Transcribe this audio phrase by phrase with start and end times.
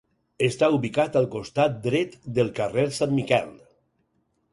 [0.45, 3.53] Està ubicat al costat dret del carrer Sant Miquel.